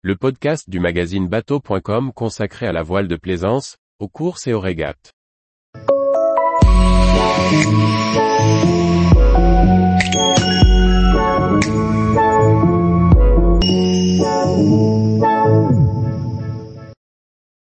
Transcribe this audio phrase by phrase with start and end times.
[0.00, 4.60] le podcast du magazine bateau.com consacré à la voile de plaisance, aux courses et aux
[4.60, 5.12] régates.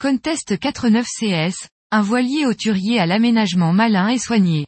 [0.00, 4.64] Contest 49 CS, un voilier hauturier à l'aménagement malin et soigné.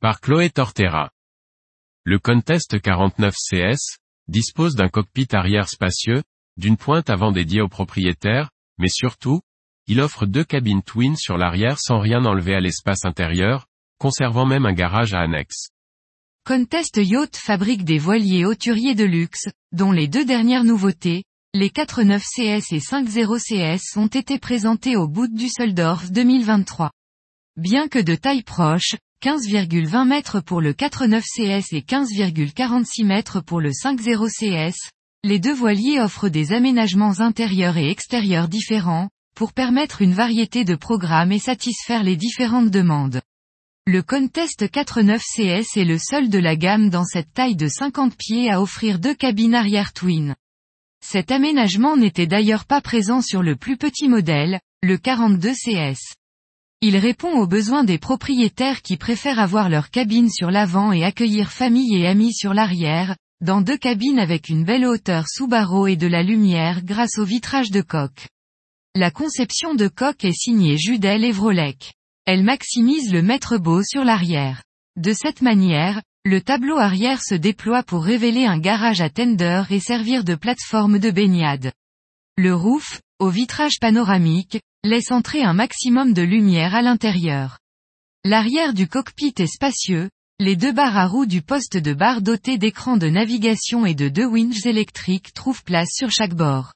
[0.00, 1.10] Par Chloé Tortera.
[2.04, 6.22] Le Contest 49 CS dispose d'un cockpit arrière spacieux,
[6.60, 9.40] d'une pointe avant dédiée au propriétaire, mais surtout,
[9.88, 13.66] il offre deux cabines twin sur l'arrière sans rien enlever à l'espace intérieur,
[13.98, 15.70] conservant même un garage à annexe.
[16.46, 22.22] Contest Yacht fabrique des voiliers hauturiers de luxe, dont les deux dernières nouveautés, les 49
[22.22, 26.90] CS et 50 CS ont été présentés au bout du Soldorf 2023.
[27.56, 33.60] Bien que de taille proche, 15,20 mètres pour le 49 CS et 15,46 mètres pour
[33.60, 34.90] le 50 CS,
[35.22, 40.74] les deux voiliers offrent des aménagements intérieurs et extérieurs différents, pour permettre une variété de
[40.74, 43.20] programmes et satisfaire les différentes demandes.
[43.86, 48.16] Le Contest 49 CS est le seul de la gamme dans cette taille de 50
[48.16, 50.36] pieds à offrir deux cabines arrière twin.
[51.04, 56.14] Cet aménagement n'était d'ailleurs pas présent sur le plus petit modèle, le 42 CS.
[56.80, 61.50] Il répond aux besoins des propriétaires qui préfèrent avoir leur cabine sur l'avant et accueillir
[61.50, 65.96] famille et amis sur l'arrière, dans deux cabines avec une belle hauteur sous barreau et
[65.96, 68.28] de la lumière grâce au vitrage de coque.
[68.94, 71.94] La conception de coque est signée Judel et Vrolec.
[72.26, 74.62] Elle maximise le mètre beau sur l'arrière.
[74.96, 79.80] De cette manière, le tableau arrière se déploie pour révéler un garage à tender et
[79.80, 81.72] servir de plateforme de baignade.
[82.36, 87.58] Le roof, au vitrage panoramique, laisse entrer un maximum de lumière à l'intérieur.
[88.24, 90.10] L'arrière du cockpit est spacieux,
[90.40, 94.08] les deux barres à roues du poste de barre doté d'écran de navigation et de
[94.08, 96.72] deux winches électriques trouvent place sur chaque bord.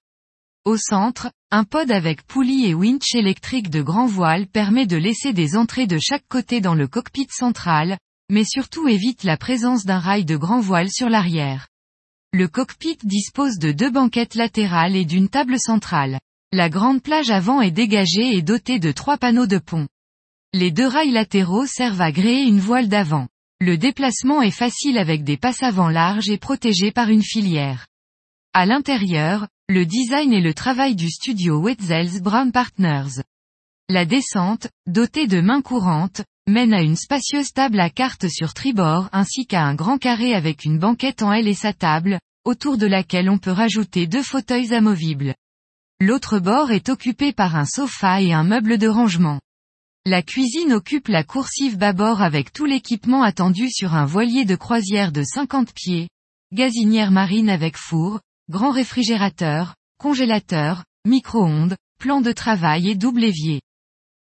[0.66, 5.32] Au centre, un pod avec poulie et winch électrique de grand voile permet de laisser
[5.32, 7.96] des entrées de chaque côté dans le cockpit central,
[8.30, 11.66] mais surtout évite la présence d'un rail de grand voile sur l'arrière.
[12.34, 16.19] Le cockpit dispose de deux banquettes latérales et d'une table centrale.
[16.53, 19.88] La grande plage avant est dégagée et dotée de trois panneaux de pont.
[20.53, 23.26] Les deux rails latéraux servent à gréer une voile d'avant.
[23.66, 27.86] Le déplacement est facile avec des passes avant larges et protégés par une filière.
[28.52, 33.22] À l'intérieur, le design et le travail du studio Wetzels Brown Partners.
[33.88, 39.08] La descente, dotée de mains courantes, mène à une spacieuse table à cartes sur tribord
[39.12, 42.86] ainsi qu'à un grand carré avec une banquette en L et sa table, autour de
[42.86, 45.34] laquelle on peut rajouter deux fauteuils amovibles.
[46.03, 49.41] L'autre bord est occupé par un sofa et un meuble de rangement.
[50.06, 55.12] La cuisine occupe la coursive bâbord avec tout l'équipement attendu sur un voilier de croisière
[55.12, 56.10] de 50 pieds,
[56.53, 58.20] gazinière marine avec four,
[58.50, 63.62] grand réfrigérateur, congélateur, micro-ondes, plan de travail et double évier.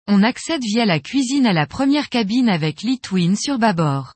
[0.07, 4.13] On accède via la cuisine à la première cabine avec lit twin sur bâbord.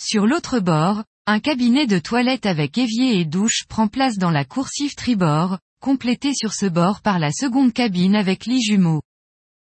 [0.00, 4.44] Sur l'autre bord, un cabinet de toilette avec évier et douche prend place dans la
[4.44, 9.02] coursive tribord, complété sur ce bord par la seconde cabine avec lit jumeau.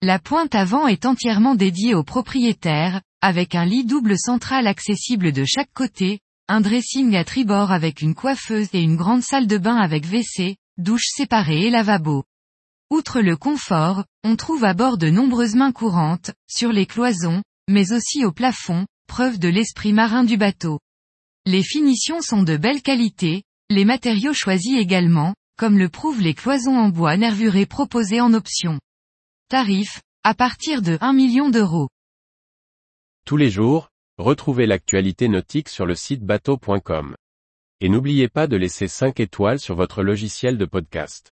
[0.07, 5.45] La pointe avant est entièrement dédiée au propriétaire, avec un lit double central accessible de
[5.45, 9.75] chaque côté, un dressing à tribord avec une coiffeuse et une grande salle de bain
[9.75, 12.23] avec WC, douche séparée et lavabo.
[12.89, 17.93] Outre le confort, on trouve à bord de nombreuses mains courantes, sur les cloisons, mais
[17.93, 20.79] aussi au plafond, preuve de l'esprit marin du bateau.
[21.47, 26.79] Les finitions sont de belle qualité, les matériaux choisis également, comme le prouvent les cloisons
[26.79, 28.79] en bois nervuré proposées en option.
[29.49, 31.89] Tarif, à partir de 1 million d'euros.
[33.25, 37.15] Tous les jours, retrouvez l'actualité nautique sur le site bateau.com.
[37.81, 41.31] Et n'oubliez pas de laisser 5 étoiles sur votre logiciel de podcast.